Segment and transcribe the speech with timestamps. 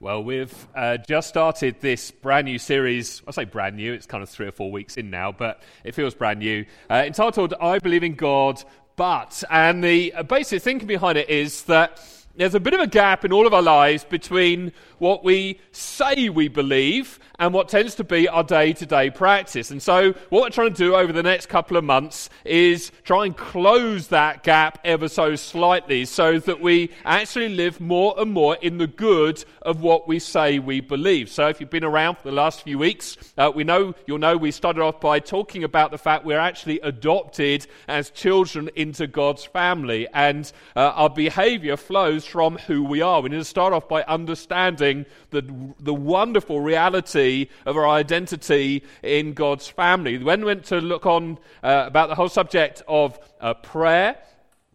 [0.00, 3.20] Well, we've uh, just started this brand new series.
[3.26, 5.96] I say brand new, it's kind of three or four weeks in now, but it
[5.96, 6.66] feels brand new.
[6.88, 8.62] Uh, entitled I Believe in God,
[8.94, 9.42] But.
[9.50, 12.00] And the basic thinking behind it is that
[12.38, 16.28] there's a bit of a gap in all of our lives between what we say
[16.28, 19.70] we believe and what tends to be our day to day practice.
[19.70, 23.26] And so, what we're trying to do over the next couple of months is try
[23.26, 28.56] and close that gap ever so slightly so that we actually live more and more
[28.56, 31.28] in the good of what we say we believe.
[31.28, 34.36] So, if you've been around for the last few weeks, uh, we know you'll know
[34.36, 39.44] we started off by talking about the fact we're actually adopted as children into God's
[39.44, 43.20] family, and uh, our behavior flows from who we are.
[43.20, 45.42] We need to start off by understanding the,
[45.80, 50.18] the wonderful reality of our identity in God's family.
[50.18, 54.16] When we went to look on uh, about the whole subject of uh, prayer,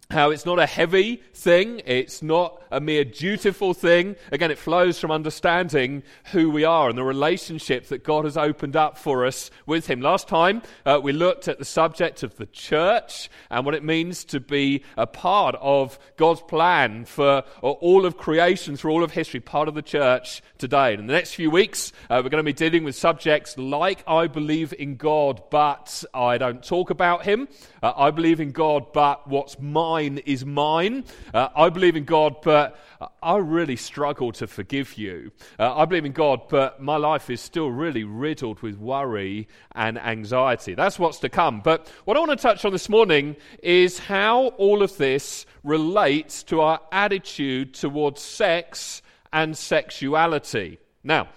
[0.09, 4.15] how it's not a heavy thing, it's not a mere dutiful thing.
[4.31, 8.75] Again, it flows from understanding who we are and the relationship that God has opened
[8.75, 10.01] up for us with Him.
[10.01, 14.23] Last time, uh, we looked at the subject of the church and what it means
[14.25, 19.39] to be a part of God's plan for all of creation, through all of history,
[19.39, 20.93] part of the church today.
[20.93, 24.03] And in the next few weeks, uh, we're going to be dealing with subjects like
[24.07, 27.47] I believe in God, but I don't talk about Him.
[27.81, 31.03] Uh, I believe in God, but what's mine mine is mine.
[31.33, 32.79] Uh, I believe in God, but
[33.21, 35.31] I really struggle to forgive you.
[35.59, 39.99] Uh, I believe in God, but my life is still really riddled with worry and
[39.99, 40.73] anxiety.
[40.73, 41.61] That's what's to come.
[41.61, 46.41] But what I want to touch on this morning is how all of this relates
[46.43, 50.79] to our attitude towards sex and sexuality.
[51.03, 51.27] Now,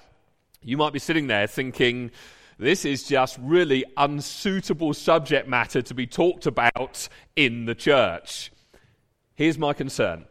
[0.63, 2.11] you might be sitting there thinking,
[2.59, 8.51] this is just really unsuitable subject matter to be talked about in the church.
[9.35, 10.25] Here's my concern.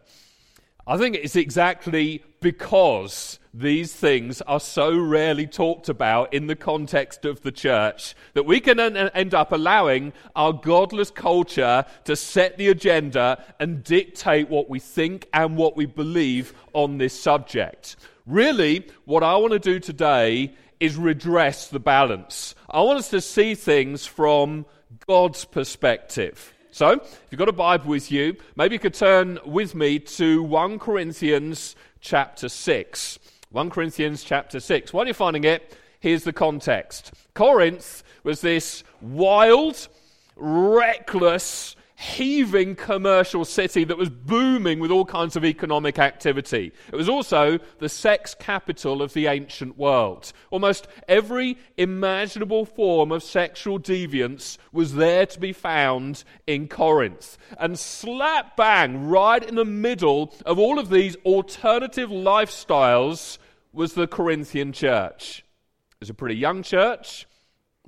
[0.87, 7.25] I think it's exactly because these things are so rarely talked about in the context
[7.25, 12.67] of the church that we can end up allowing our godless culture to set the
[12.67, 17.95] agenda and dictate what we think and what we believe on this subject.
[18.25, 22.55] Really, what I want to do today is redress the balance.
[22.69, 24.65] I want us to see things from
[25.07, 26.53] God's perspective.
[26.71, 30.43] So, if you've got a Bible with you, maybe you could turn with me to
[30.43, 33.19] 1 Corinthians chapter 6.
[33.51, 34.91] 1 Corinthians chapter 6.
[34.91, 39.87] While you're finding it, here's the context Corinth was this wild,
[40.35, 46.71] reckless, heaving commercial city that was booming with all kinds of economic activity.
[46.91, 50.33] It was also the sex capital of the ancient world.
[50.51, 57.37] Almost every imaginable form of sexual deviance was there to be found in Corinth.
[57.57, 63.37] And slap bang, right in the middle of all of these alternative lifestyles,
[63.71, 65.45] was the Corinthian church.
[65.91, 67.25] It was a pretty young church.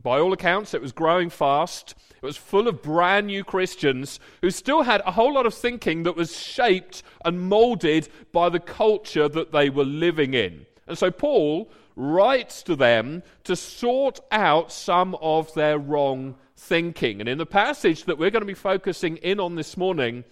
[0.01, 1.95] By all accounts, it was growing fast.
[2.15, 6.03] It was full of brand new Christians who still had a whole lot of thinking
[6.03, 10.65] that was shaped and molded by the culture that they were living in.
[10.87, 17.19] And so Paul writes to them to sort out some of their wrong thinking.
[17.19, 20.23] And in the passage that we're going to be focusing in on this morning,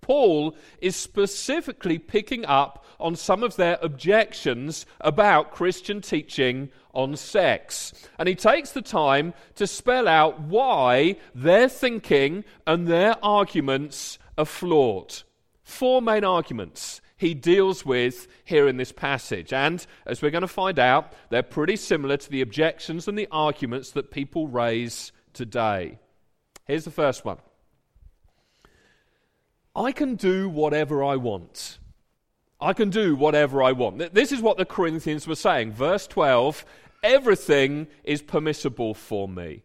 [0.00, 7.92] Paul is specifically picking up on some of their objections about Christian teaching on sex.
[8.18, 14.44] And he takes the time to spell out why their thinking and their arguments are
[14.44, 15.22] flawed.
[15.62, 19.52] Four main arguments he deals with here in this passage.
[19.52, 23.28] And as we're going to find out, they're pretty similar to the objections and the
[23.30, 25.98] arguments that people raise today.
[26.66, 27.36] Here's the first one
[29.76, 31.79] I can do whatever I want.
[32.60, 34.12] I can do whatever I want.
[34.12, 35.72] This is what the Corinthians were saying.
[35.72, 36.64] Verse 12
[37.02, 39.62] everything is permissible for me.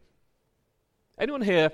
[1.17, 1.71] Anyone here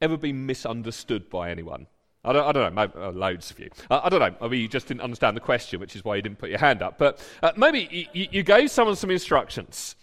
[0.00, 1.86] ever been misunderstood by anyone?
[2.24, 3.70] I don't, I don't know, maybe, uh, loads of you.
[3.90, 6.22] Uh, I don't know, maybe you just didn't understand the question, which is why you
[6.22, 6.96] didn't put your hand up.
[6.96, 9.96] But uh, maybe you, you gave someone some instructions,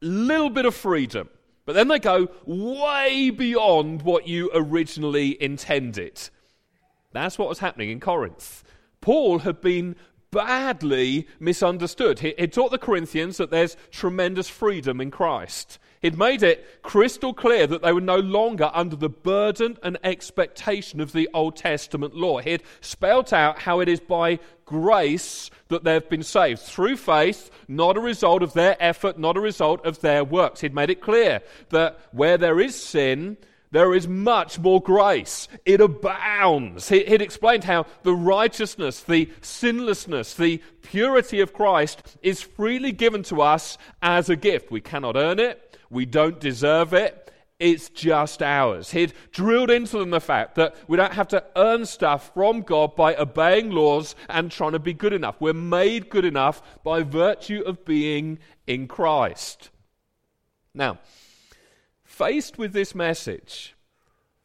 [0.00, 1.28] little bit of freedom,
[1.66, 6.28] but then they go way beyond what you originally intended.
[7.12, 8.62] That's what was happening in Corinth.
[9.04, 9.96] Paul had been
[10.30, 12.20] badly misunderstood.
[12.20, 15.78] He, he taught the Corinthians that there's tremendous freedom in Christ.
[16.00, 21.02] He'd made it crystal clear that they were no longer under the burden and expectation
[21.02, 22.38] of the Old Testament law.
[22.38, 27.98] He'd spelt out how it is by grace that they've been saved through faith, not
[27.98, 30.62] a result of their effort, not a result of their works.
[30.62, 33.36] He'd made it clear that where there is sin,
[33.74, 35.48] there is much more grace.
[35.66, 36.90] It abounds.
[36.90, 43.24] He, would explained how the righteousness, the sinlessness, the purity of Christ is freely given
[43.24, 44.70] to us as a gift.
[44.70, 47.32] We cannot earn it, we don't deserve it.
[47.58, 48.92] It's just ours.
[48.92, 52.94] He'd drilled into them the fact that we don't have to earn stuff from God
[52.94, 55.40] by obeying laws and trying to be good enough.
[55.40, 59.70] We're made good enough by virtue of being in Christ.
[60.74, 60.98] Now,
[62.14, 63.74] Faced with this message,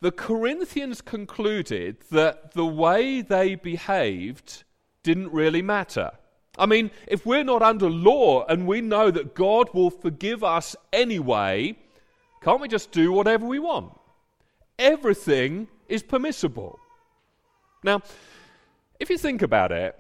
[0.02, 4.64] the Corinthians concluded that the way they behaved
[5.04, 6.10] didn't really matter.
[6.58, 10.76] I mean, if we're not under law and we know that God will forgive us
[10.92, 11.78] anyway,
[12.42, 13.94] can't we just do whatever we want?
[14.80, 16.80] Everything is permissible.
[17.84, 18.02] Now,
[19.00, 19.96] if you think about it,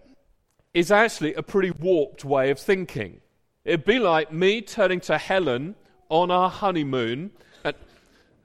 [0.74, 3.22] it's actually a pretty warped way of thinking.
[3.64, 5.76] It'd be like me turning to Helen
[6.10, 7.30] on our honeymoon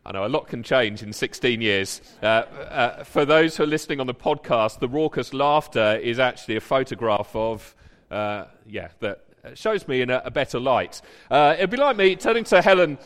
[0.06, 2.02] I know a lot can change in 16 years.
[2.22, 6.56] Uh, uh, for those who are listening on the podcast, the raucous laughter is actually
[6.56, 7.74] a photograph of,
[8.10, 9.24] uh, yeah, that
[9.54, 11.00] shows me in a, a better light.
[11.30, 12.98] Uh, it'd be like me turning to Helen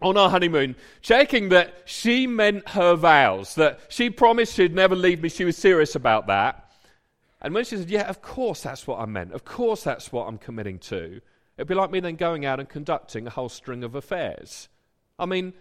[0.00, 5.22] on our honeymoon, checking that she meant her vows, that she promised she'd never leave
[5.22, 6.72] me, she was serious about that.
[7.40, 10.26] And when she said, Yeah, of course that's what I meant, of course that's what
[10.26, 11.20] I'm committing to,
[11.56, 14.68] it'd be like me then going out and conducting a whole string of affairs.
[15.20, 15.52] I mean,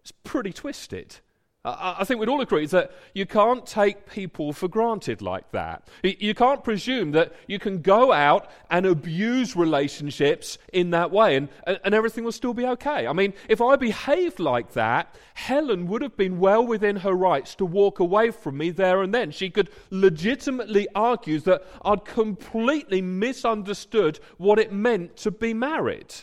[0.00, 1.16] it's pretty twisted.
[1.64, 5.86] I think we'd all agree that you can't take people for granted like that.
[6.02, 11.48] You can't presume that you can go out and abuse relationships in that way and,
[11.66, 13.06] and everything will still be okay.
[13.06, 17.54] I mean, if I behaved like that, Helen would have been well within her rights
[17.56, 19.30] to walk away from me there and then.
[19.32, 26.14] She could legitimately argue that I'd completely misunderstood what it meant to be married.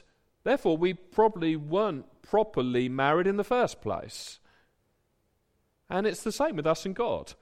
[0.43, 4.39] Therefore, we probably weren't properly married in the first place.
[5.89, 7.33] And it's the same with us and God.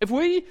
[0.00, 0.44] If we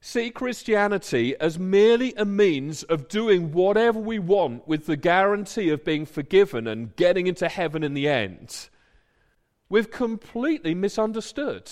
[0.00, 5.84] see Christianity as merely a means of doing whatever we want with the guarantee of
[5.84, 8.68] being forgiven and getting into heaven in the end,
[9.68, 11.70] we've completely misunderstood.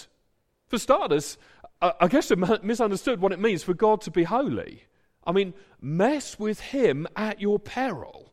[0.68, 1.36] For starters,
[1.82, 4.84] I guess we've misunderstood what it means for God to be holy.
[5.26, 8.32] I mean, mess with Him at your peril.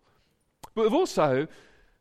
[0.73, 1.47] But we've also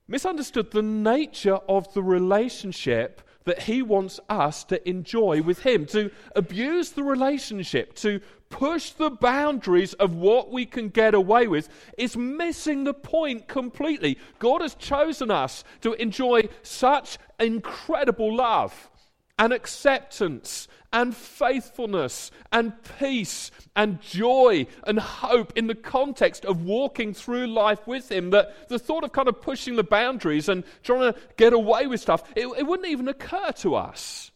[0.08, 6.10] misunderstood the nature of the relationship that he wants us to enjoy with him, to
[6.34, 8.20] abuse the relationship, to
[8.50, 14.18] push the boundaries of what we can get away with, is missing the point completely.
[14.38, 18.90] God has chosen us to enjoy such incredible love
[19.38, 20.66] and acceptance
[20.96, 27.86] and faithfulness and peace and joy and hope in the context of walking through life
[27.86, 28.30] with Him.
[28.30, 32.00] That the thought of kind of pushing the boundaries and trying to get away with
[32.00, 34.30] stuff, it, it wouldn't even occur to us.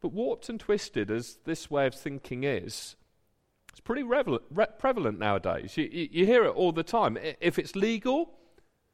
[0.00, 2.94] But warped and twisted as this way of thinking is,
[3.70, 5.76] it's pretty revelant, re- prevalent nowadays.
[5.76, 7.18] You, you, you hear it all the time.
[7.40, 8.30] If it's legal,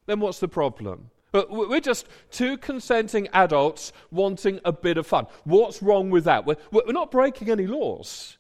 [0.07, 1.11] then what's the problem?
[1.31, 5.27] But we're just two consenting adults wanting a bit of fun.
[5.45, 6.47] What's wrong with that?
[6.47, 8.39] We're, we're not breaking any laws.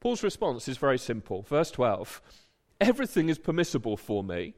[0.00, 1.42] Paul's response is very simple.
[1.42, 2.20] Verse 12
[2.80, 4.54] Everything is permissible for me,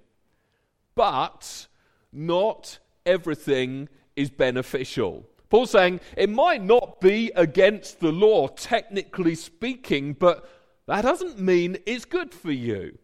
[0.95, 1.69] but
[2.13, 5.27] not everything is beneficial.
[5.49, 10.49] Paul's saying it might not be against the law, technically speaking, but
[10.87, 12.99] that doesn't mean it's good for you.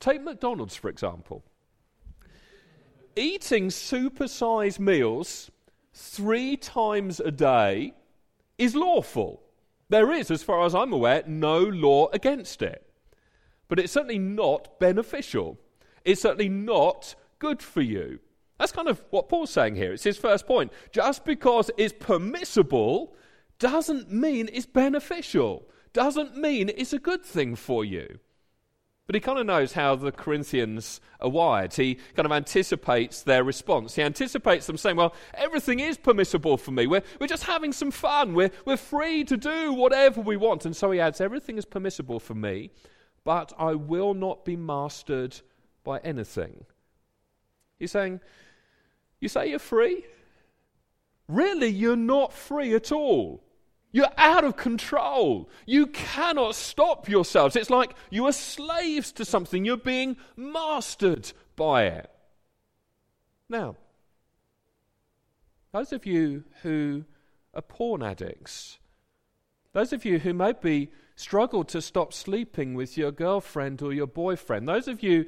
[0.00, 1.44] Take McDonald's, for example
[3.16, 5.50] eating supersized meals
[5.92, 7.94] three times a day
[8.58, 9.42] is lawful.
[9.88, 12.86] There is, as far as I'm aware, no law against it.
[13.68, 15.58] But it's certainly not beneficial.
[16.04, 18.20] It's certainly not good for you.
[18.58, 19.92] That's kind of what Paul's saying here.
[19.92, 20.72] It's his first point.
[20.92, 23.14] Just because it's permissible
[23.58, 28.18] doesn't mean it's beneficial, doesn't mean it's a good thing for you.
[29.06, 31.74] But he kind of knows how the Corinthians are wired.
[31.74, 33.96] He kind of anticipates their response.
[33.96, 36.86] He anticipates them saying, Well, everything is permissible for me.
[36.86, 38.32] We're, we're just having some fun.
[38.32, 40.64] We're, we're free to do whatever we want.
[40.64, 42.70] And so he adds, Everything is permissible for me,
[43.24, 45.38] but I will not be mastered
[45.82, 46.64] by anything.
[47.78, 48.20] He's saying,
[49.20, 50.06] You say you're free?
[51.28, 53.44] Really, you're not free at all.
[53.94, 55.48] You're out of control.
[55.66, 57.54] You cannot stop yourselves.
[57.54, 62.10] It's like you are slaves to something, you're being mastered by it.
[63.48, 63.76] Now,
[65.70, 67.04] those of you who
[67.54, 68.78] are porn addicts,
[69.72, 74.66] those of you who maybe struggle to stop sleeping with your girlfriend or your boyfriend,
[74.66, 75.26] those of you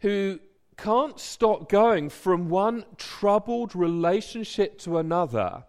[0.00, 0.40] who
[0.76, 5.62] can't stop going from one troubled relationship to another,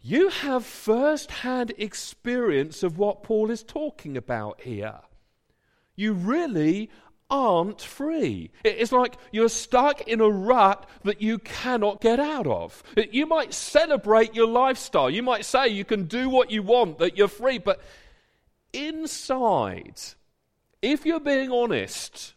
[0.00, 5.00] you have first hand experience of what Paul is talking about here.
[5.96, 6.90] You really
[7.28, 8.50] aren't free.
[8.62, 12.82] It's like you're stuck in a rut that you cannot get out of.
[13.10, 15.10] You might celebrate your lifestyle.
[15.10, 17.82] You might say you can do what you want, that you're free, but
[18.72, 20.00] inside,
[20.82, 22.34] if you're being honest,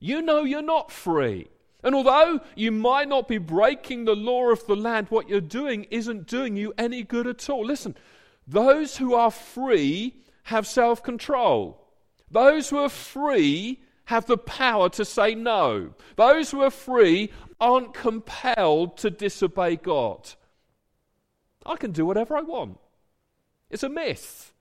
[0.00, 1.48] you know you're not free.
[1.84, 5.86] And although you might not be breaking the law of the land, what you're doing
[5.90, 7.64] isn't doing you any good at all.
[7.64, 7.94] Listen,
[8.48, 11.86] those who are free have self control.
[12.30, 15.94] Those who are free have the power to say no.
[16.16, 20.30] Those who are free aren't compelled to disobey God.
[21.66, 22.78] I can do whatever I want.
[23.70, 24.52] It's a myth.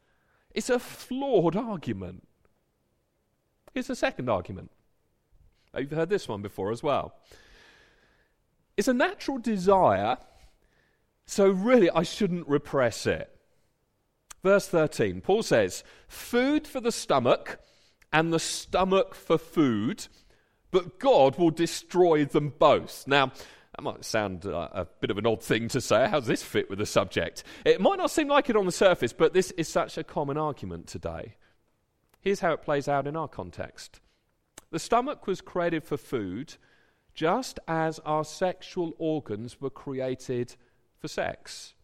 [0.54, 2.28] It's a flawed argument.
[3.74, 4.72] Here's a second argument.
[5.78, 7.16] You've heard this one before as well.
[8.78, 10.18] It's a natural desire,
[11.26, 13.30] so really I shouldn't repress it.
[14.44, 17.60] Verse 13, Paul says, Food for the stomach
[18.12, 20.08] and the stomach for food,
[20.70, 23.06] but God will destroy them both.
[23.08, 26.08] Now, that might sound uh, a bit of an odd thing to say.
[26.08, 27.44] How does this fit with the subject?
[27.66, 30.38] It might not seem like it on the surface, but this is such a common
[30.38, 31.36] argument today.
[32.20, 34.00] Here's how it plays out in our context
[34.74, 36.56] the stomach was created for food,
[37.14, 40.56] just as our sexual organs were created
[41.00, 41.76] for sex.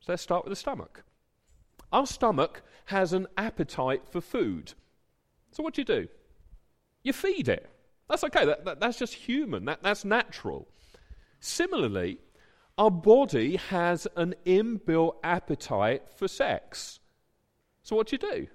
[0.00, 1.04] So let's start with the stomach.
[1.92, 4.72] Our stomach has an appetite for food.
[5.52, 6.08] So what do you do?
[7.02, 7.68] You feed it.
[8.08, 8.46] That's okay.
[8.46, 9.66] That, that, that's just human.
[9.66, 10.66] That, that's natural.
[11.40, 12.20] Similarly,
[12.78, 17.00] our body has an inbuilt appetite for sex.
[17.82, 18.46] So what do you do?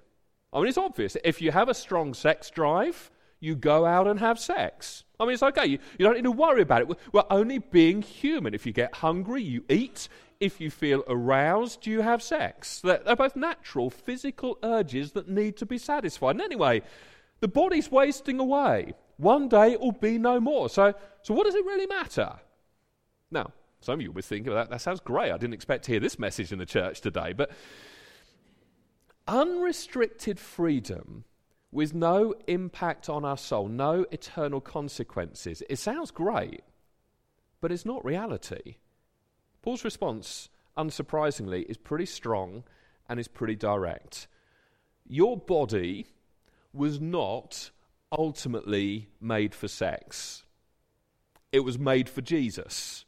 [0.52, 1.16] I mean, it's obvious.
[1.22, 5.04] If you have a strong sex drive, you go out and have sex.
[5.18, 5.66] I mean, it's okay.
[5.66, 6.98] You, you don't need to worry about it.
[7.12, 8.54] We're, only being human.
[8.54, 10.08] If you get hungry, you eat.
[10.40, 12.80] If you feel aroused, you have sex.
[12.80, 16.32] They're, they're both natural physical urges that need to be satisfied.
[16.32, 16.82] And anyway,
[17.40, 18.94] the body's wasting away.
[19.16, 20.70] One day it will be no more.
[20.70, 22.36] So, so what does it really matter?
[23.30, 25.30] Now, some of you will be thinking, that, that sounds great.
[25.30, 27.34] I didn't expect to hear this message in the church today.
[27.34, 27.50] But
[29.28, 31.24] unrestricted freedom
[31.72, 35.62] with no impact on our soul, no eternal consequences.
[35.68, 36.62] It sounds great,
[37.60, 38.76] but it's not reality.
[39.62, 42.64] Paul's response, unsurprisingly, is pretty strong
[43.08, 44.26] and is pretty direct.
[45.06, 46.06] Your body
[46.72, 47.70] was not
[48.12, 50.44] ultimately made for sex,
[51.52, 53.04] it was made for Jesus.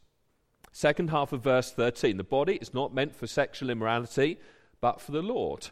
[0.75, 4.39] Second half of verse 13 the body is not meant for sexual immorality,
[4.81, 5.69] but for the Lord.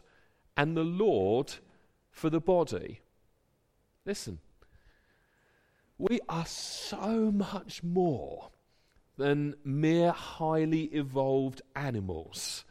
[0.56, 1.54] And the Lord
[2.12, 3.00] for the body.
[4.06, 4.38] Listen,
[5.98, 8.50] we are so much more
[9.16, 12.64] than mere highly evolved animals.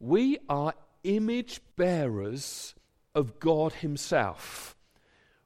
[0.00, 2.74] We are image bearers
[3.14, 4.76] of God Himself.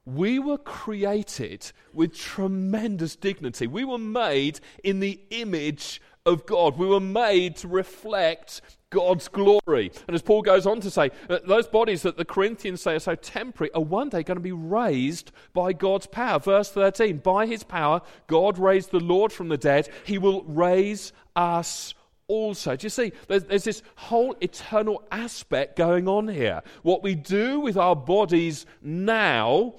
[0.05, 3.67] We were created with tremendous dignity.
[3.67, 6.77] We were made in the image of God.
[6.77, 9.91] We were made to reflect God's glory.
[10.07, 12.99] And as Paul goes on to say, uh, those bodies that the Corinthians say are
[12.99, 16.39] so temporary are one day going to be raised by God's power.
[16.39, 19.89] Verse 13 By his power, God raised the Lord from the dead.
[20.05, 21.93] He will raise us
[22.27, 22.75] also.
[22.75, 23.11] Do you see?
[23.27, 26.61] There's, there's, this whole eternal aspect going on here.
[26.81, 29.75] What we do with our bodies now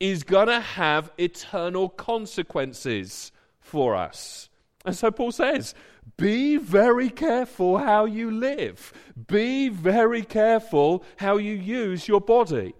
[0.00, 4.47] is going to have eternal consequences for us.
[4.84, 5.74] And so Paul says,
[6.16, 8.92] be very careful how you live.
[9.26, 12.74] Be very careful how you use your body.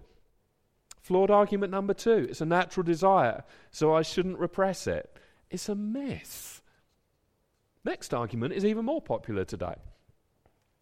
[1.01, 5.11] Flawed argument number two it's a natural desire, so I shouldn't repress it.
[5.49, 6.61] It's a myth.
[7.83, 9.75] Next argument is even more popular today.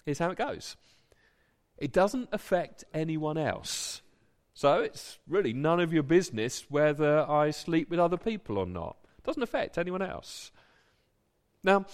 [0.05, 0.75] Here's how it goes
[1.77, 4.01] it doesn't affect anyone else.
[4.53, 8.97] So it's really none of your business whether I sleep with other people or not.
[9.19, 10.51] It doesn't affect anyone else.
[11.63, 11.85] Now,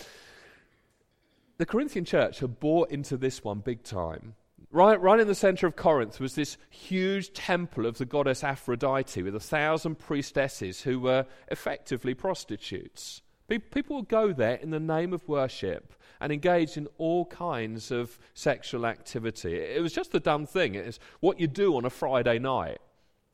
[1.57, 4.35] the Corinthian church had bought into this one big time.
[4.71, 9.21] Right, right in the center of Corinth was this huge temple of the goddess Aphrodite
[9.21, 13.21] with a thousand priestesses who were effectively prostitutes.
[13.47, 18.17] People would go there in the name of worship and engage in all kinds of
[18.33, 19.53] sexual activity.
[19.53, 20.73] It was just the dumb thing.
[20.73, 22.79] It's what you do on a Friday night.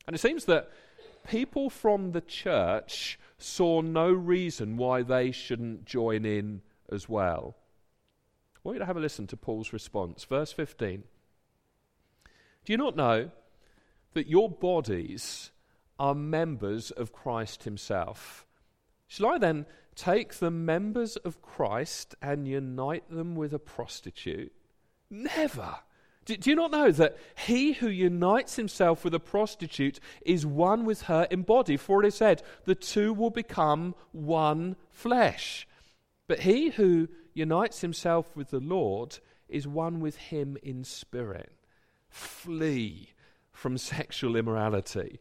[0.06, 0.70] And it seems that
[1.26, 7.56] people from the church saw no reason why they shouldn't join in as well.
[8.56, 10.24] I want you to have a listen to Paul's response.
[10.24, 11.04] Verse 15.
[12.64, 13.30] Do you not know
[14.12, 15.50] that your bodies
[16.00, 18.46] are members of Christ Himself.
[19.06, 24.52] Shall I then take the members of Christ and unite them with a prostitute?
[25.10, 25.76] Never.
[26.30, 30.84] Do, do, you not know that he who unites himself with a prostitute is one
[30.84, 31.76] with her in body?
[31.76, 35.66] For it is said, the two will become one flesh.
[36.28, 39.18] But he who unites himself with the Lord
[39.48, 41.50] is one with him in spirit.
[42.08, 43.08] Flee
[43.50, 45.18] from sexual immorality.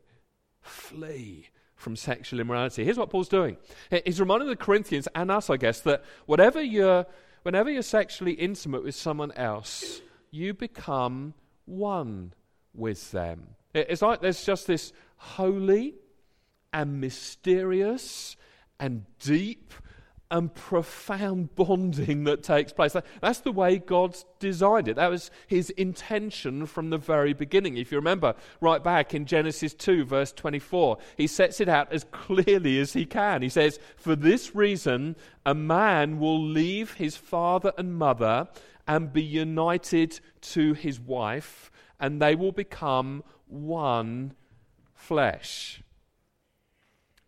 [0.62, 2.86] Flee from sexual immorality.
[2.86, 3.58] Here's what Paul's doing.
[4.06, 7.08] He's reminding the Corinthians and us, I guess, that whatever you're,
[7.42, 11.34] whenever you're sexually intimate with someone else, you become
[11.66, 12.34] one
[12.74, 13.56] with them.
[13.74, 15.96] It's like there's just this holy
[16.74, 18.36] and mysterious
[18.80, 19.74] and deep
[20.32, 22.96] and profound bonding that takes place.
[23.22, 24.96] That's the way God's designed it.
[24.96, 27.78] That was his intention from the very beginning.
[27.78, 32.06] If you remember right back in Genesis 2, verse 24, he sets it out as
[32.12, 33.42] clearly as he can.
[33.42, 38.48] He says, For this reason, a man will leave his father and mother
[38.88, 44.34] and be united to his wife, and they will become one
[44.94, 45.82] flesh.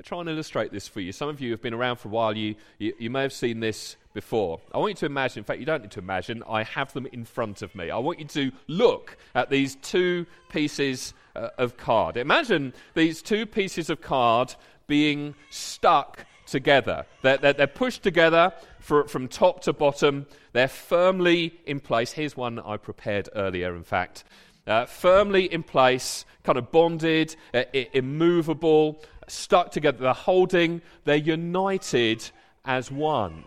[0.03, 1.11] Try and illustrate this for you.
[1.11, 2.35] Some of you have been around for a while.
[2.35, 4.59] You, you, you, may have seen this before.
[4.73, 7.07] I want you to imagine, in fact, you don't need to imagine, I have them
[7.07, 7.91] in front of me.
[7.91, 12.17] I want you to look at these two pieces uh, of card.
[12.17, 14.55] Imagine these two pieces of card
[14.87, 17.05] being stuck together.
[17.21, 20.25] They're, they're, they're pushed together for, from top to bottom.
[20.53, 22.11] They're firmly in place.
[22.11, 24.23] Here's one I prepared earlier, in fact.
[24.67, 27.63] Uh, firmly in place, kind of bonded, uh,
[27.93, 29.97] immovable, stuck together.
[29.99, 32.29] They're holding, they're united
[32.65, 33.43] as one.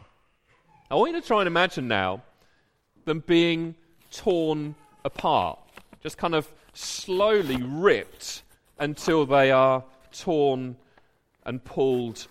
[0.91, 2.23] I want you to try and imagine now
[3.05, 3.75] them being
[4.11, 5.59] torn apart,
[6.03, 8.43] just kind of slowly ripped
[8.79, 10.77] until they are torn
[11.45, 12.27] and pulled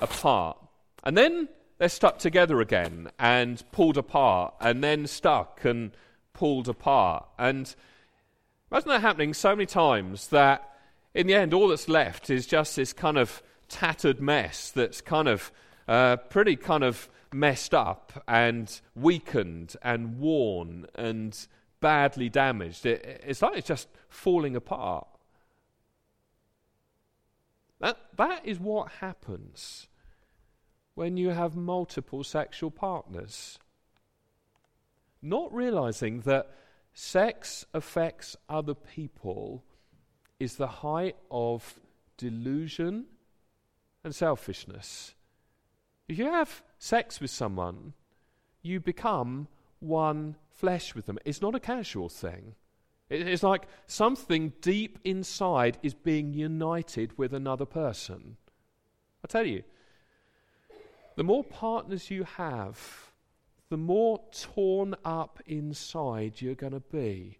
[0.00, 0.58] apart.
[1.04, 5.92] And then they're stuck together again and pulled apart, and then stuck and
[6.32, 7.26] pulled apart.
[7.38, 7.74] And
[8.70, 10.72] imagine that happening so many times that
[11.14, 15.28] in the end, all that's left is just this kind of tattered mess that's kind
[15.28, 15.50] of
[15.88, 21.46] uh, pretty kind of messed up and weakened and worn and
[21.80, 22.84] badly damaged.
[22.84, 25.06] It, it's like it's just falling apart.
[27.80, 29.88] That, that is what happens
[30.94, 33.58] when you have multiple sexual partners.
[35.22, 36.50] Not realizing that
[36.98, 39.62] sex affects other people
[40.40, 41.78] is the height of
[42.16, 43.04] delusion
[44.02, 45.14] and selfishness.
[46.08, 47.92] If you have sex with someone,
[48.62, 49.46] you become
[49.78, 51.18] one flesh with them.
[51.26, 52.54] It's not a casual thing.
[53.10, 58.38] It's like something deep inside is being united with another person.
[59.22, 59.64] I tell you,
[61.16, 63.05] the more partners you have,
[63.68, 67.38] the more torn up inside you're going to be.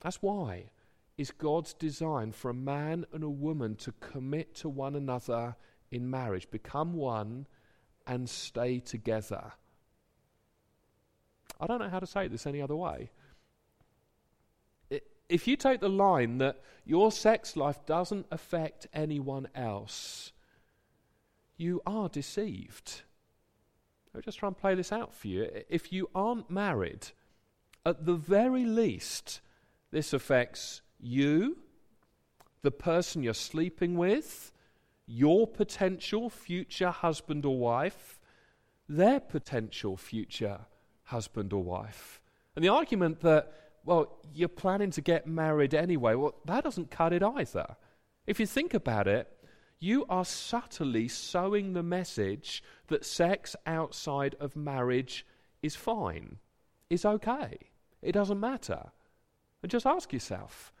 [0.00, 0.70] That's why
[1.18, 5.56] is God's design for a man and a woman to commit to one another
[5.90, 7.46] in marriage, become one,
[8.06, 9.52] and stay together.
[11.60, 13.10] I don't know how to say this any other way.
[15.28, 20.32] If you take the line that your sex life doesn't affect anyone else,
[21.56, 23.02] you are deceived.
[24.14, 25.48] I'll just try and play this out for you.
[25.68, 27.08] If you aren't married,
[27.86, 29.40] at the very least,
[29.90, 31.58] this affects you,
[32.62, 34.52] the person you're sleeping with,
[35.06, 38.20] your potential future husband or wife,
[38.88, 40.60] their potential future
[41.04, 42.20] husband or wife.
[42.54, 43.52] And the argument that,
[43.84, 47.76] well, you're planning to get married anyway, well, that doesn't cut it either.
[48.26, 49.28] If you think about it,
[49.80, 55.26] you are subtly sowing the message that sex outside of marriage
[55.62, 56.36] is fine,
[56.90, 57.56] is okay,
[58.02, 58.92] it doesn't matter.
[59.62, 60.72] And just ask yourself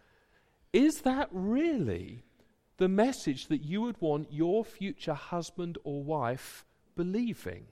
[0.72, 2.22] is that really
[2.76, 7.66] the message that you would want your future husband or wife believing?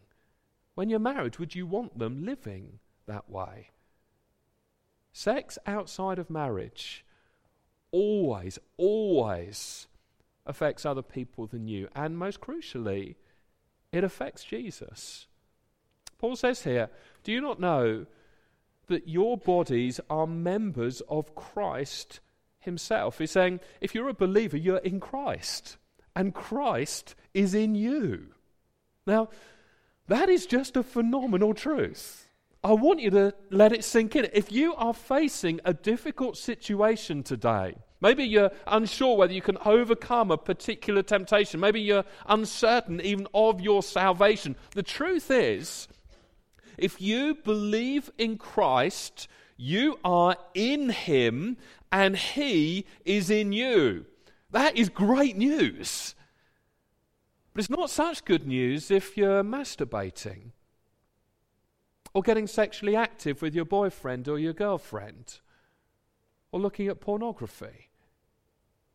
[0.74, 3.70] When you're married, would you want them living that way?
[5.12, 7.04] Sex outside of marriage
[7.90, 9.86] always, always
[10.48, 11.88] affects other people than you.
[11.94, 13.14] And most crucially,
[13.92, 15.26] it affects Jesus.
[16.18, 16.90] Paul says here,
[17.22, 18.06] Do you not know
[18.88, 22.20] that your bodies are members of Christ
[22.60, 23.18] himself.
[23.18, 25.76] He's saying, if you're a believer, you're in Christ,
[26.16, 28.28] and Christ is in you.
[29.06, 29.28] Now,
[30.08, 32.28] that is just a phenomenal truth.
[32.64, 34.28] I want you to let it sink in.
[34.32, 40.30] If you are facing a difficult situation today, Maybe you're unsure whether you can overcome
[40.30, 41.58] a particular temptation.
[41.58, 44.54] Maybe you're uncertain even of your salvation.
[44.74, 45.88] The truth is,
[46.76, 51.56] if you believe in Christ, you are in Him
[51.90, 54.06] and He is in you.
[54.50, 56.14] That is great news.
[57.52, 60.52] But it's not such good news if you're masturbating
[62.14, 65.40] or getting sexually active with your boyfriend or your girlfriend
[66.52, 67.87] or looking at pornography.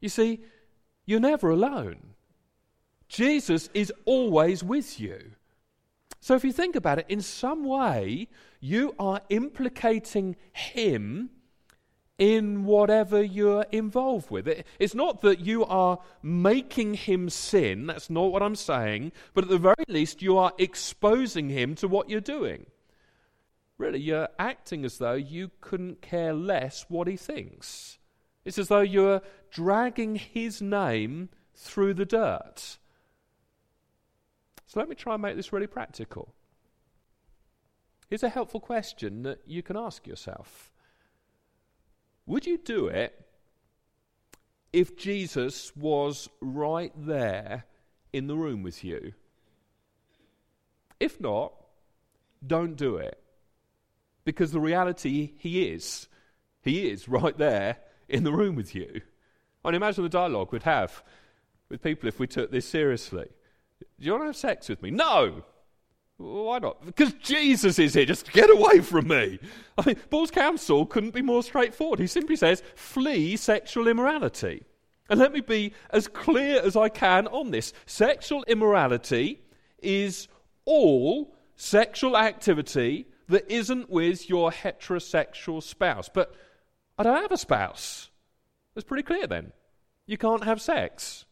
[0.04, 0.42] You see,
[1.06, 2.14] you're never alone.
[3.08, 5.32] Jesus is always with you.
[6.20, 8.28] So if you think about it, in some way,
[8.60, 11.30] you are implicating Him
[12.18, 14.48] in whatever you're involved with.
[14.78, 19.50] it's not that you are making him sin, that's not what I'm saying, but at
[19.50, 22.68] the very least, you are exposing him to what you're doing.
[23.78, 27.98] Really, you're acting as though you couldn't care less what he thinks.
[28.46, 32.78] It's as though you're dragging his name through the dirt.
[34.66, 36.34] So let me try and make this really practical.
[38.10, 40.72] Here's a helpful question that you can ask yourself
[42.26, 43.26] Would you do it
[44.72, 47.66] if Jesus was right there
[48.12, 49.14] in the room with you?
[51.00, 51.54] If not,
[52.46, 53.20] don't do it.
[54.26, 56.08] Because the reality, he is.
[56.62, 57.78] He is right there
[58.08, 59.02] in the room with you.
[59.64, 61.04] I mean, imagine the dialogue we'd have
[61.70, 63.28] with people if we took this seriously.
[64.00, 64.92] Do you want to have sex with me?
[64.92, 65.44] No!
[66.18, 66.86] Why not?
[66.86, 68.06] Because Jesus is here.
[68.06, 69.40] Just get away from me.
[69.78, 72.00] I mean, Paul's counsel couldn't be more straightforward.
[72.00, 74.64] He simply says, flee sexual immorality.
[75.10, 77.74] And let me be as clear as I can on this.
[77.86, 79.42] Sexual immorality
[79.82, 80.28] is
[80.66, 86.10] all sexual activity that isn't with your heterosexual spouse.
[86.14, 86.36] But
[86.98, 88.10] I don't have a spouse.
[88.76, 89.52] It's pretty clear then.
[90.06, 91.26] You can't have sex.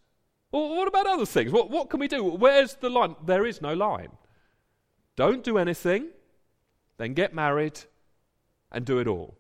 [0.52, 1.52] Well, what about other things?
[1.52, 2.24] What, what can we do?
[2.24, 3.16] Where's the line?
[3.26, 4.10] There is no line.
[5.16, 6.08] Don't do anything,
[6.98, 7.80] then get married
[8.72, 9.38] and do it all.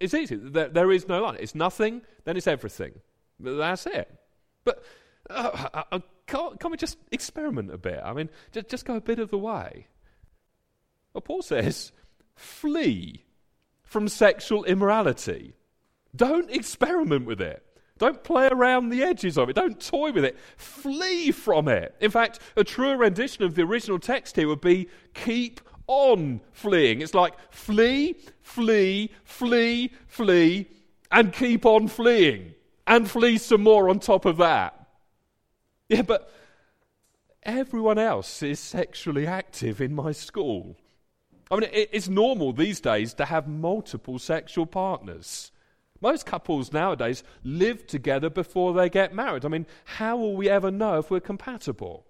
[0.00, 0.36] It's easy.
[0.36, 1.36] There, there is no line.
[1.40, 2.92] It's nothing, then it's everything.
[3.38, 4.12] That's it.
[4.64, 4.82] But
[5.30, 8.00] uh, uh, can't, can't we just experiment a bit?
[8.02, 9.86] I mean, just, just go a bit of the way.
[11.12, 11.92] Well, Paul says,
[12.34, 13.24] flee
[13.82, 15.54] from sexual immorality.
[16.14, 17.64] Don't experiment with it.
[17.98, 19.54] Don't play around the edges of it.
[19.54, 20.38] Don't toy with it.
[20.56, 21.94] Flee from it.
[22.00, 27.00] In fact, a truer rendition of the original text here would be keep on fleeing.
[27.02, 30.68] It's like flee, flee, flee, flee,
[31.10, 32.54] and keep on fleeing.
[32.86, 34.86] And flee some more on top of that.
[35.88, 36.30] Yeah, but
[37.42, 40.76] everyone else is sexually active in my school.
[41.50, 45.50] I mean, it's normal these days to have multiple sexual partners.
[46.00, 49.44] Most couples nowadays live together before they get married.
[49.44, 52.06] I mean, how will we ever know if we're compatible?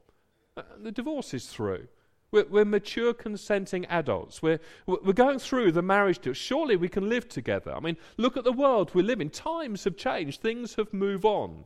[0.57, 1.88] Uh, the divorce is through.
[2.31, 4.42] We're, we're mature, consenting adults.
[4.42, 6.35] We're, we're going through the marriage deal.
[6.35, 7.72] Surely we can live together.
[7.74, 9.31] I mean, look at the world we live in.
[9.31, 11.64] Times have changed, things have moved on.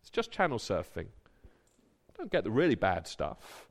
[0.00, 1.08] It's just channel surfing.
[2.16, 3.68] Don't get the really bad stuff.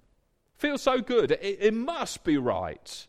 [0.58, 1.32] Feels so good.
[1.32, 3.08] It, it must be right.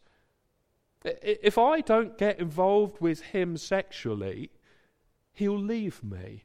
[1.04, 4.50] If I don't get involved with him sexually,
[5.32, 6.44] he'll leave me.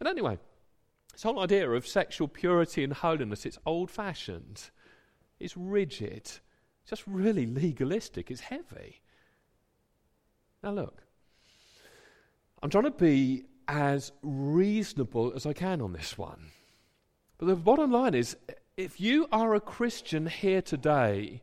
[0.00, 0.38] And anyway,
[1.12, 4.70] this whole idea of sexual purity and holiness, it's old fashioned,
[5.38, 9.00] it's rigid, it's just really legalistic, it's heavy.
[10.62, 11.02] Now, look,
[12.62, 16.50] I'm trying to be as reasonable as I can on this one.
[17.38, 18.36] But the bottom line is
[18.76, 21.42] if you are a Christian here today,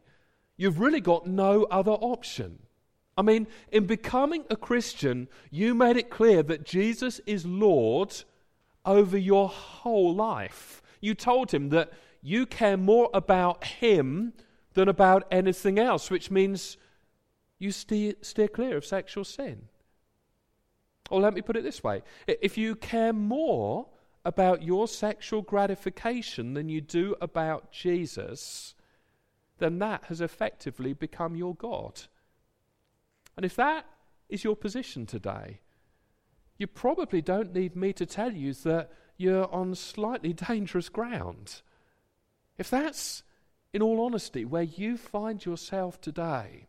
[0.57, 2.59] You've really got no other option.
[3.17, 8.23] I mean, in becoming a Christian, you made it clear that Jesus is Lord
[8.85, 10.81] over your whole life.
[10.99, 14.33] You told him that you care more about him
[14.73, 16.77] than about anything else, which means
[17.59, 19.67] you steer, steer clear of sexual sin.
[21.09, 23.87] Or let me put it this way if you care more
[24.25, 28.73] about your sexual gratification than you do about Jesus,
[29.63, 32.01] then that has effectively become your God.
[33.37, 33.85] And if that
[34.29, 35.61] is your position today,
[36.57, 41.61] you probably don't need me to tell you that you're on slightly dangerous ground.
[42.57, 43.23] If that's,
[43.71, 46.67] in all honesty, where you find yourself today,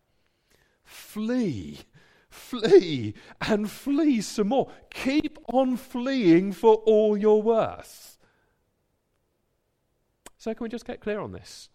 [0.84, 1.80] flee,
[2.30, 4.70] flee, and flee some more.
[4.90, 8.18] Keep on fleeing for all you're worth.
[10.38, 11.70] So, can we just get clear on this?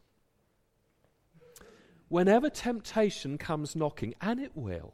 [2.09, 4.93] Whenever temptation comes knocking, and it will,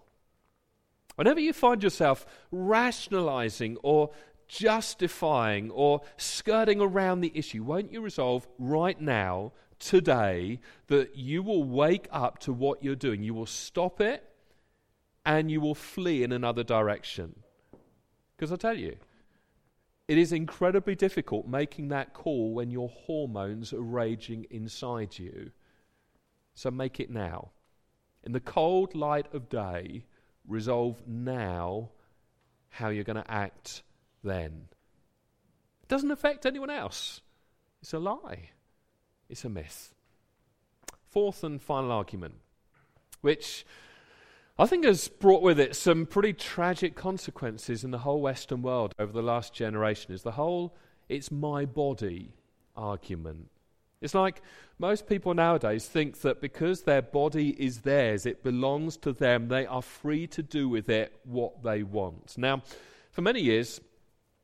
[1.16, 4.12] Whenever you find yourself rationalizing or
[4.48, 11.64] justifying or skirting around the issue, won't you resolve right now, today, that you will
[11.64, 13.24] wake up to what you're doing?
[13.24, 14.24] You will stop it
[15.26, 17.36] and you will flee in another direction.
[18.36, 18.98] Because I tell you,
[20.08, 25.52] it is incredibly difficult making that call when your hormones are raging inside you.
[26.56, 27.52] So make it now.
[28.24, 30.06] In the cold light of day,
[30.48, 31.92] resolve now
[32.70, 33.84] how you're going to act
[34.24, 34.68] then.
[35.84, 37.22] It doesn't affect anyone else.
[37.82, 38.50] It's a lie,
[39.30, 39.94] it's a myth.
[41.08, 42.36] Fourth and final argument,
[43.22, 43.66] which
[44.58, 48.94] I think has brought with it some pretty tragic consequences in the whole Western world
[48.98, 50.76] over the last generation, is the whole
[51.08, 52.34] it's my body
[52.76, 53.50] argument.
[54.06, 54.44] It's like
[54.78, 59.66] most people nowadays think that because their body is theirs, it belongs to them, they
[59.66, 62.38] are free to do with it what they want.
[62.38, 62.62] Now,
[63.12, 63.82] for many years,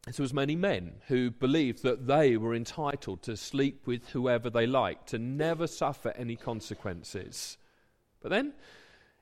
[0.05, 4.65] there was many men who believed that they were entitled to sleep with whoever they
[4.65, 7.59] liked, to never suffer any consequences.
[8.19, 8.53] But then,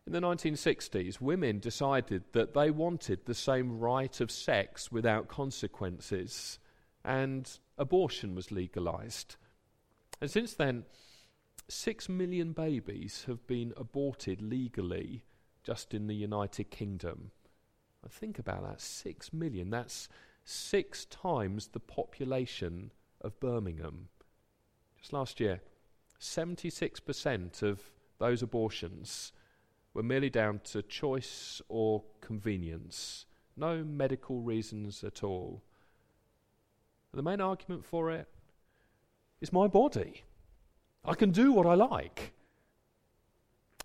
[0.08, 6.60] in the 1960s, women decided that they wanted the same right of sex without consequences,
[7.04, 9.36] and abortion was legalized.
[10.22, 10.86] And since then,
[11.68, 15.24] six million babies have been aborted legally
[15.64, 17.32] just in the United Kingdom.
[18.04, 19.70] I think about that six million.
[19.70, 20.10] That's
[20.44, 24.08] six times the population of Birmingham.
[24.98, 25.62] Just last year,
[26.20, 27.82] 76% of
[28.18, 29.32] those abortions
[29.94, 35.64] were merely down to choice or convenience, no medical reasons at all.
[37.14, 38.28] the main argument for it
[39.42, 40.24] is my body.
[41.04, 42.34] I can do what I like.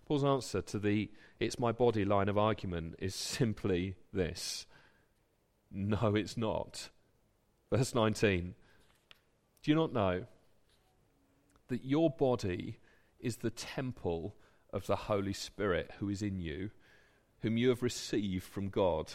[0.06, 4.66] Paul's answer to the it's my body line of argument is simply this
[5.70, 6.90] No, it's not.
[7.72, 8.54] Verse 19
[9.62, 10.26] Do you not know
[11.68, 12.78] that your body
[13.18, 14.34] is the temple
[14.72, 16.70] of the Holy Spirit who is in you,
[17.40, 19.12] whom you have received from God?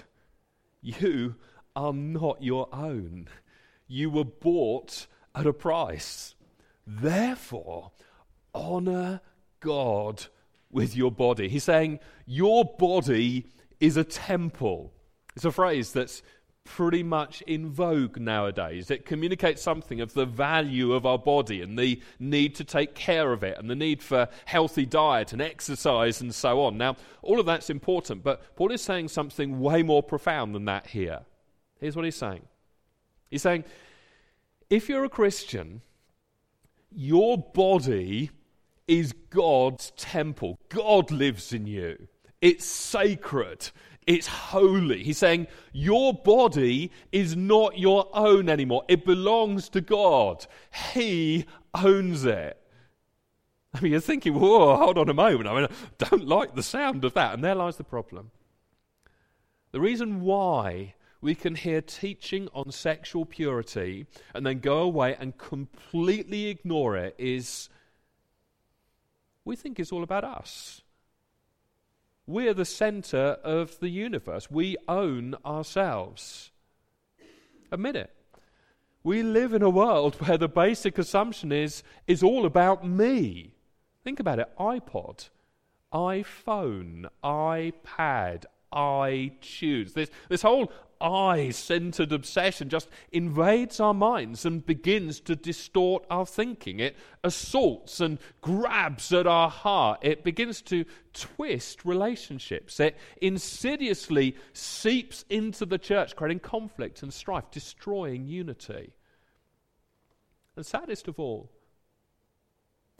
[0.82, 1.36] You
[1.75, 3.28] are not your own.
[3.88, 6.36] You were bought at a price.
[6.86, 7.92] Therefore,
[8.54, 9.22] honor
[9.60, 10.26] God
[10.72, 11.50] with your body.
[11.50, 13.48] He's saying, Your body
[13.80, 14.94] is a temple.
[15.36, 16.22] It's a phrase that's
[16.63, 18.92] pretty much in vogue nowadays.
[18.92, 23.34] It communicates something of the value of our body and the need to take care
[23.34, 26.78] of it and the need for healthy diet and exercise and so on.
[26.78, 30.88] Now, all of that's important, but Paul is saying something way more profound than that
[30.88, 31.22] here.
[31.80, 32.42] Here's what he's saying
[33.32, 33.63] He's saying,
[34.69, 35.82] if you're a Christian,
[36.91, 38.32] your body
[38.88, 40.60] is God's temple.
[40.69, 42.08] God lives in you.
[42.41, 43.69] It's sacred.
[44.08, 45.03] It's holy.
[45.03, 48.84] He's saying, Your body is not your own anymore.
[48.88, 50.45] It belongs to God.
[50.93, 52.60] He owns it.
[53.73, 55.47] I mean, you're thinking, whoa, hold on a moment.
[55.47, 57.36] I mean, I don't like the sound of that.
[57.36, 58.32] And there lies the problem.
[59.71, 65.38] The reason why we can hear teaching on sexual purity and then go away and
[65.38, 67.69] completely ignore it is
[69.43, 70.82] we think it's all about us.
[72.27, 74.51] We're the center of the universe.
[74.51, 76.51] We own ourselves.
[77.71, 78.15] Admit it.
[79.03, 83.55] We live in a world where the basic assumption is, is all about me.
[84.03, 85.29] Think about it iPod,
[85.91, 89.93] iPhone, iPad, iTunes.
[89.93, 96.25] This, this whole I centered obsession just invades our minds and begins to distort our
[96.25, 96.79] thinking.
[96.79, 99.99] It assaults and grabs at our heart.
[100.01, 100.83] It begins to
[101.13, 102.81] twist relationships.
[102.81, 108.91] It insidiously seeps into the church, creating conflict and strife, destroying unity.
[110.57, 111.49] And saddest of all,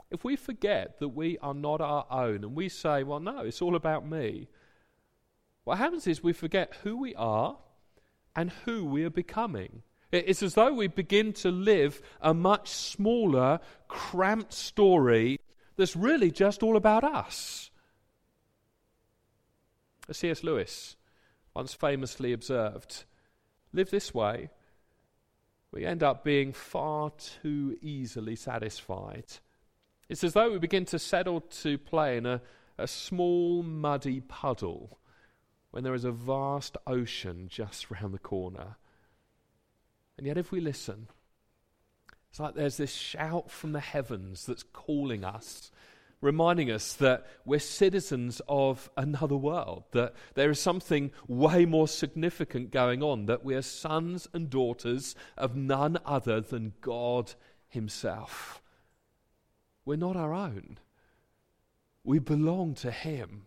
[0.10, 3.62] if we forget that we are not our own and we say, well, no, it's
[3.62, 4.48] all about me,
[5.66, 7.58] what happens is we forget who we are
[8.36, 9.84] and who we are becoming.
[10.12, 15.40] It's as though we begin to live a much smaller, cramped story
[15.76, 17.70] that's really just all about us.
[20.08, 20.44] As C.S.
[20.44, 20.96] Lewis
[21.54, 23.06] once famously observed,
[23.74, 24.50] live this way,
[25.72, 27.12] we end up being far
[27.42, 29.26] too easily satisfied.
[30.08, 32.42] It's as though we begin to settle to play in a,
[32.80, 34.98] a small, muddy puddle
[35.72, 38.78] when there is a vast ocean just round the corner.
[40.18, 41.08] And yet, if we listen,
[42.30, 45.72] it's like there's this shout from the heavens that's calling us
[46.22, 52.72] reminding us that we're citizens of another world, that there is something way more significant
[52.72, 57.34] going on, that we are sons and daughters of none other than God
[57.68, 58.62] Himself.
[59.86, 60.78] We're not our own,
[62.04, 63.46] we belong to Him.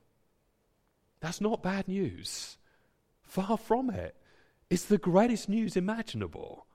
[1.23, 2.59] That's not bad news.
[3.23, 4.17] Far from it.
[4.69, 6.67] It's the greatest news imaginable.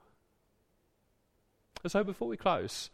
[1.86, 2.90] So, before we close,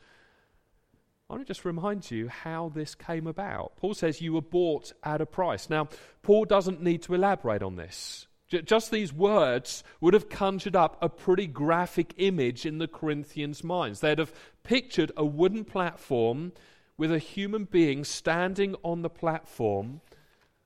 [1.31, 3.77] I want to just remind you how this came about.
[3.77, 5.71] Paul says you were bought at a price.
[5.71, 5.89] Now,
[6.23, 8.27] Paul doesn't need to elaborate on this.
[8.49, 14.01] Just these words would have conjured up a pretty graphic image in the Corinthians' minds.
[14.01, 16.53] They'd have pictured a wooden platform
[16.99, 20.01] with a human being standing on the platform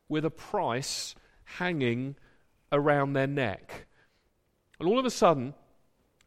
[0.09, 2.17] with a price hanging
[2.73, 3.87] around their neck.
[4.79, 5.55] And all of a sudden,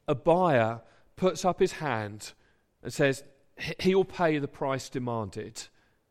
[0.08, 0.82] a buyer
[1.16, 2.34] puts up his hand
[2.84, 3.24] and says,
[3.80, 5.62] He'll pay the price demanded.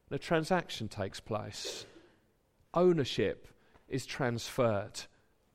[0.09, 1.85] The transaction takes place.
[2.75, 3.49] Ownership
[3.89, 5.01] is transferred.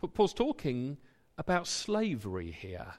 [0.01, 0.97] But Paul's talking
[1.37, 2.95] about slavery here.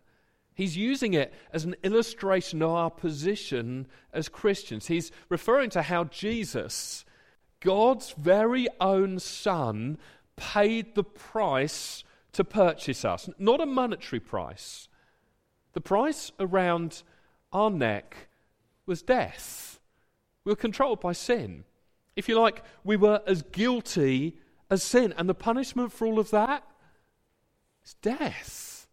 [0.54, 4.86] He's using it as an illustration of our position as Christians.
[4.86, 7.04] He's referring to how Jesus,
[7.66, 9.98] God's very own Son,
[10.36, 13.28] paid the price to purchase us.
[13.40, 14.86] Not a monetary price.
[15.72, 17.02] The price around
[17.52, 18.28] our neck
[18.86, 19.80] was death.
[20.44, 21.64] We were controlled by sin.
[22.14, 24.36] If you like, we were as guilty
[24.70, 25.12] as sin.
[25.18, 26.62] And the punishment for all of that
[27.84, 28.86] is death.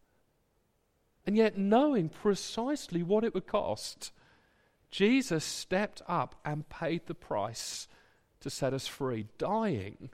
[1.28, 4.12] And yet, knowing precisely what it would cost,
[4.90, 7.88] Jesus stepped up and paid the price
[8.44, 10.10] to set us free, dying,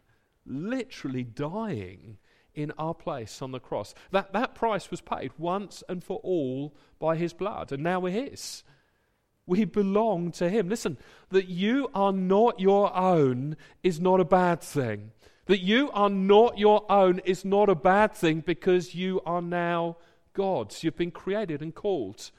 [0.46, 2.18] literally dying
[2.56, 3.94] in our place on the cross.
[4.12, 8.30] That, that price was paid once and for all by his blood, and now we're
[8.30, 8.64] his.
[9.50, 10.70] We belong to Him.
[10.70, 11.00] Listen,
[11.32, 15.10] that you are not your own is not a bad thing.
[15.48, 19.98] That you are not your own is not a bad thing because you are now
[20.34, 20.84] God's.
[20.84, 22.30] You've been created and called.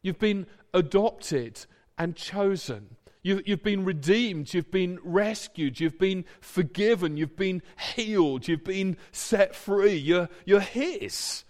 [0.00, 1.66] You've been adopted
[1.98, 2.94] and chosen.
[3.22, 4.52] You, have been redeemed.
[4.52, 5.78] You've been rescued.
[5.78, 7.16] You've been forgiven.
[7.16, 7.62] You've been
[7.94, 8.48] healed.
[8.48, 9.94] You've been set free.
[9.94, 11.44] You're, you're His.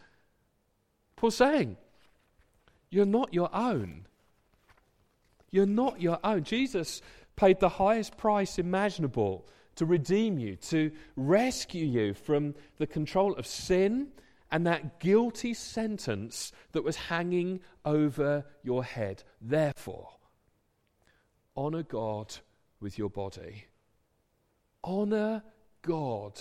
[1.16, 1.78] Paul's saying,
[2.90, 4.06] You're not your own.
[5.50, 6.44] You're not your own.
[6.44, 7.00] Jesus
[7.36, 13.46] paid the highest price imaginable to redeem you, to rescue you from the control of
[13.46, 14.08] sin
[14.50, 19.22] and that guilty sentence that was hanging over your head.
[19.40, 20.10] Therefore,
[21.56, 22.34] honor God
[22.80, 23.64] with your body.
[24.84, 25.42] Honor
[25.82, 26.40] God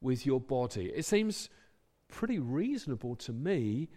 [0.00, 0.86] with your body.
[0.86, 1.50] It seems
[2.08, 3.88] pretty reasonable to me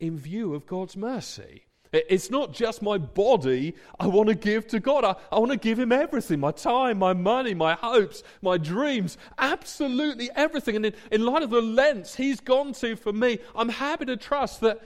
[0.00, 1.64] in view of God's mercy.
[1.92, 5.04] It's not just my body I want to give to God.
[5.04, 9.18] I, I want to give Him everything my time, my money, my hopes, my dreams,
[9.36, 10.76] absolutely everything.
[10.76, 14.16] And in, in light of the lengths He's gone to for me, I'm happy to
[14.16, 14.80] trust that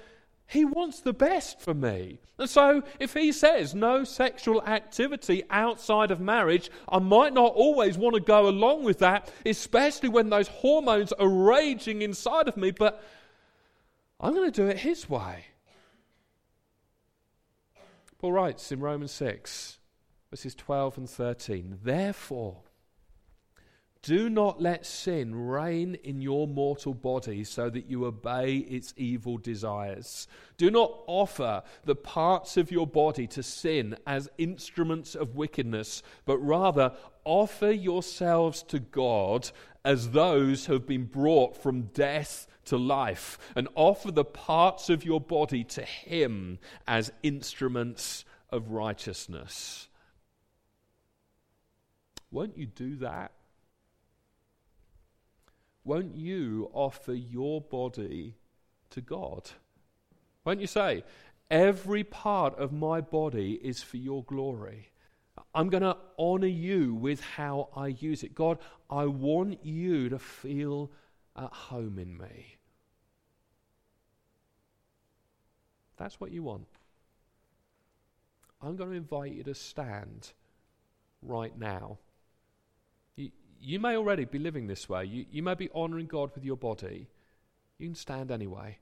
[0.46, 2.20] He wants the best for me.
[2.38, 7.98] And so if He says no sexual activity outside of marriage, I might not always
[7.98, 12.70] want to go along with that, especially when those hormones are raging inside of me,
[12.70, 13.02] but
[14.20, 15.46] I'm going to do it His way.
[18.18, 19.78] Paul writes in Romans 6,
[20.30, 22.62] verses 12 and 13 Therefore,
[24.06, 29.36] do not let sin reign in your mortal body so that you obey its evil
[29.36, 30.28] desires.
[30.58, 36.38] Do not offer the parts of your body to sin as instruments of wickedness, but
[36.38, 36.92] rather
[37.24, 39.50] offer yourselves to God
[39.84, 45.04] as those who have been brought from death to life, and offer the parts of
[45.04, 49.88] your body to Him as instruments of righteousness.
[52.30, 53.32] Won't you do that?
[55.87, 58.35] Won't you offer your body
[58.90, 59.51] to God?
[60.44, 61.05] Won't you say,
[61.51, 64.90] Every part of my body is for your glory?
[65.55, 68.35] I'm going to honor you with how I use it.
[68.35, 68.59] God,
[68.90, 70.90] I want you to feel
[71.37, 72.57] at home in me.
[75.96, 76.66] That's what you want.
[78.61, 80.33] I'm going to invite you to stand
[81.22, 81.99] right now.
[83.61, 85.04] You, may already be living this way.
[85.04, 87.09] You, you may be honoring God with your body.
[87.78, 88.78] You can stand anyway.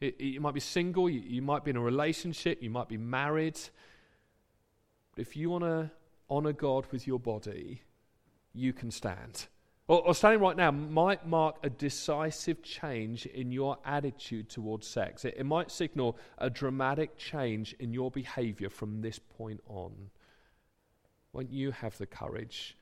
[0.00, 2.88] It, it, you might be single, you, you might be in a relationship, you might
[2.88, 3.58] be married.
[5.14, 5.90] But if you want to
[6.28, 7.82] honor God with your body,
[8.54, 9.46] you can stand.
[9.88, 15.24] Or, or, standing right now might mark a decisive change in your attitude towards sex.
[15.24, 20.10] It, it might signal a dramatic change in your behavior from this point on.
[21.32, 22.76] won't you have the courage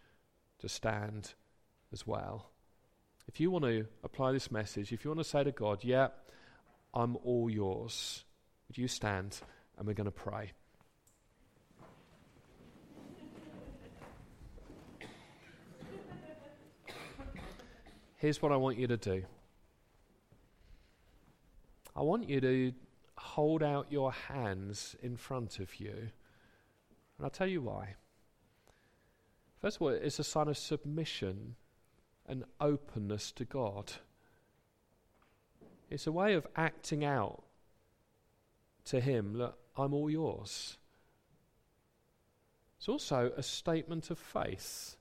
[0.60, 1.34] to stand
[1.92, 2.50] as well?
[3.28, 6.08] If you want to apply this message, if you want to say to God, Yeah,
[6.94, 8.24] I'm all yours,
[8.68, 9.40] would you stand
[9.78, 10.52] and we're going to pray?
[18.16, 19.24] Here's what I want you to do
[21.96, 22.72] I want you to
[23.16, 25.94] hold out your hands in front of you.
[25.96, 27.96] And I'll tell you why.
[29.60, 31.56] First of all, it's a sign of submission
[32.26, 33.92] and openness to God.
[35.90, 37.42] It's a way of acting out
[38.86, 40.78] to Him, look, I'm all yours.
[42.78, 44.96] It's also a statement of faith.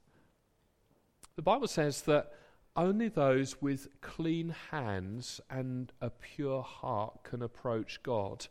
[1.38, 2.34] The Bible says that
[2.76, 8.48] only those with clean hands and a pure heart can approach God.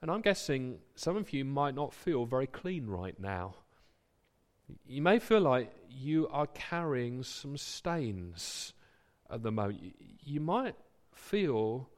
[0.00, 3.54] And I'm guessing some of you might not feel very clean right now.
[4.86, 8.72] You may feel like you are carrying some stains
[9.30, 9.94] at the moment.
[10.24, 10.74] You might
[11.12, 11.88] feel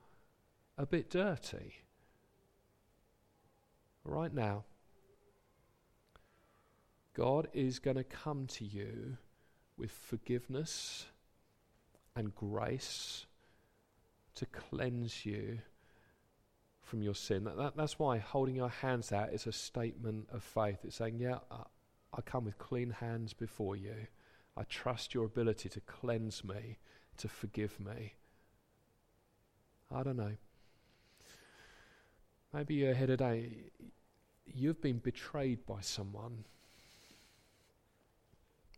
[0.79, 1.75] a bit dirty
[4.05, 4.65] right now.
[7.15, 9.17] God is going to come to you
[9.77, 11.07] with forgiveness
[12.15, 13.27] and grace
[14.37, 15.59] to cleanse you
[16.83, 17.45] from your sin.
[17.45, 20.79] That, that, that's why holding your hands out is a statement of faith.
[20.85, 21.39] It's saying, Yeah,
[22.17, 24.07] I, come with clean hands before you.
[24.57, 26.79] I trust your ability to cleanse me,
[27.19, 28.15] to forgive me.
[29.95, 30.37] I don't know.
[32.53, 33.71] Maybe you're here today,
[34.45, 36.45] you've been betrayed by someone.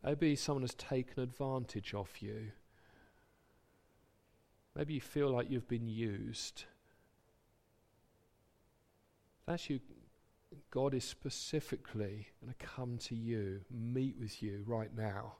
[0.04, 2.52] Maybe someone has taken advantage of you.
[4.74, 6.64] Maybe you feel like you've been used.
[9.46, 9.80] That's you.
[10.70, 15.34] God is specifically going to come to you, meet with you right now.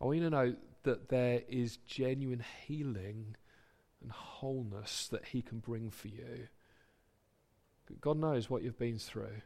[0.00, 3.36] I want you to know that there is genuine healing
[4.02, 6.48] and wholeness that He can bring for you.
[8.00, 9.42] God knows what you've been through.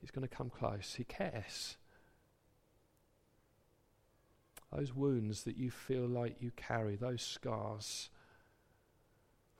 [0.00, 0.94] He's going to come close.
[0.96, 1.76] He cares.
[4.72, 8.10] Those wounds that you feel like you carry, those scars,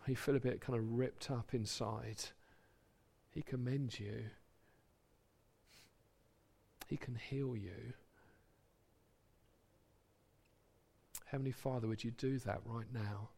[0.09, 2.25] you feel a bit kind of ripped up inside,
[3.31, 4.25] He can mend you.
[6.87, 7.93] He can heal you.
[11.27, 13.29] Heavenly Father, would you do that right now?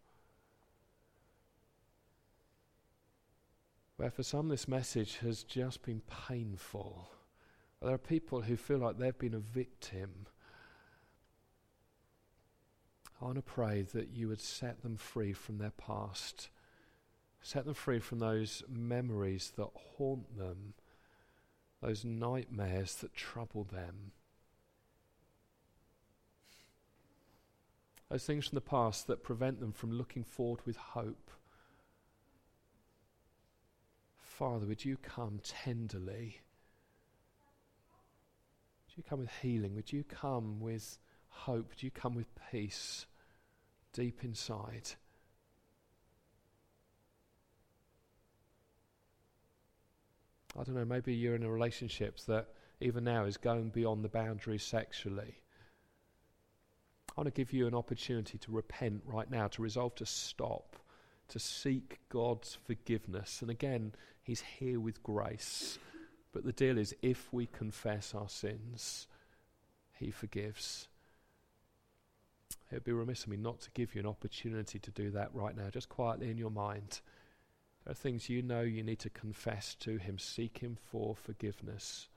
[3.96, 7.10] Where for some this message has just been painful.
[7.82, 10.26] There are people who feel like they've been a victim.
[13.20, 16.48] I want to pray that you would set them free from their past
[17.42, 20.74] Set them free from those memories that haunt them,
[21.80, 24.12] those nightmares that trouble them.
[28.10, 31.30] Those things from the past that prevent them from looking forward with hope.
[34.18, 36.40] Father, would you come tenderly?
[38.86, 39.76] Would you come with healing?
[39.76, 41.68] Would you come with hope?
[41.70, 43.06] Would you come with peace
[43.92, 44.90] deep inside?
[50.58, 52.48] I don't know, maybe you're in a relationship that
[52.80, 55.42] even now is going beyond the boundaries sexually.
[57.08, 60.76] I want to give you an opportunity to repent right now, to resolve to stop,
[61.28, 63.42] to seek God's forgiveness.
[63.42, 63.92] And again,
[64.22, 65.78] He's here with grace.
[66.32, 69.08] But the deal is, if we confess our sins,
[69.98, 70.88] He forgives.
[72.70, 75.34] It would be remiss of me not to give you an opportunity to do that
[75.34, 77.00] right now, just quietly in your mind.
[77.84, 82.08] There are things you know you need to confess to Him, seek Him for forgiveness.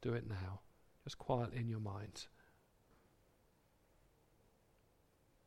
[0.00, 0.60] Do it now,
[1.04, 2.26] just quietly in your mind.